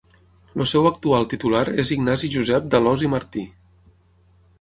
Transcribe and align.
El 0.55 0.61
seu 0.69 0.87
actual 0.89 1.27
titular 1.33 1.61
és 1.83 1.91
Ignasi 1.97 2.31
Josep 2.37 2.65
d'Alòs 2.75 3.05
i 3.09 3.11
Martí. 3.15 3.45